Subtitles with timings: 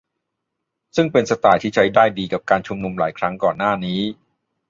[0.95, 3.99] ซึ่งเป็นสไตล์ที่ใช้ได้ดีกับการชุมนุมหลายครั้งก่อนหน้านี้